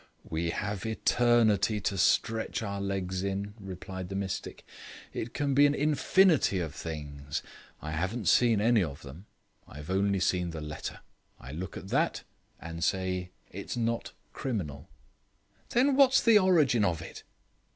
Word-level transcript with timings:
"We 0.27 0.49
have 0.49 0.83
eternity 0.83 1.79
to 1.81 1.95
stretch 1.95 2.63
our 2.63 2.81
legs 2.81 3.21
in," 3.21 3.53
replied 3.59 4.09
the 4.09 4.15
mystic. 4.15 4.65
"It 5.13 5.35
can 5.35 5.53
be 5.53 5.67
an 5.67 5.75
infinity 5.75 6.57
of 6.59 6.73
things. 6.73 7.43
I 7.83 7.91
haven't 7.91 8.27
seen 8.27 8.59
any 8.59 8.83
of 8.83 9.03
them 9.03 9.27
I've 9.67 9.91
only 9.91 10.19
seen 10.19 10.49
the 10.49 10.59
letter. 10.59 11.01
I 11.39 11.51
look 11.51 11.77
at 11.77 11.89
that, 11.89 12.23
and 12.59 12.83
say 12.83 13.29
it's 13.51 13.77
not 13.77 14.13
criminal." 14.33 14.89
"Then 15.69 15.95
what's 15.95 16.19
the 16.19 16.39
origin 16.39 16.83
of 16.83 17.03
it?" 17.03 17.21